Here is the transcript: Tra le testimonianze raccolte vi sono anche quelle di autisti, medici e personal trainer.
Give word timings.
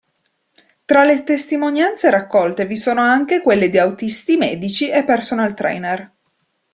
Tra 0.83 1.03
le 1.03 1.23
testimonianze 1.23 2.09
raccolte 2.09 2.65
vi 2.65 2.75
sono 2.75 3.01
anche 3.01 3.39
quelle 3.39 3.69
di 3.69 3.77
autisti, 3.77 4.35
medici 4.35 4.89
e 4.89 5.03
personal 5.03 5.53
trainer. 5.53 6.11